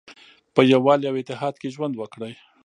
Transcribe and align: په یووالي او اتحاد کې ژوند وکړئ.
په 0.55 0.61
یووالي 0.71 1.05
او 1.09 1.15
اتحاد 1.21 1.55
کې 1.61 1.73
ژوند 1.75 1.93
وکړئ. 1.97 2.33